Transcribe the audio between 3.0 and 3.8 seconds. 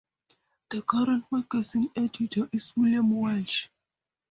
Welsh.